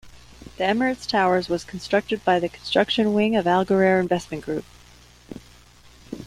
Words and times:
The 0.57 0.63
Emirates 0.63 1.05
Towers 1.07 1.47
was 1.47 1.63
constructed 1.63 2.25
by 2.25 2.39
the 2.39 2.49
construction 2.49 3.13
wing 3.13 3.35
of 3.35 3.45
Al 3.45 3.63
Ghurair 3.63 3.99
Investment 4.01 4.43
group. 4.43 4.65